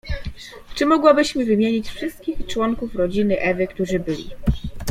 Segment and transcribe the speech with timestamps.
[0.75, 4.29] —Czy mogłabyś mi wymienić wszystkich członków ro dziny Ewy, którzy byli.